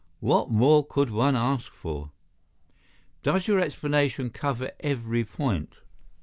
[0.19, 2.09] What more could one ask for?"
[3.21, 5.75] "Does your explanation cover every point?"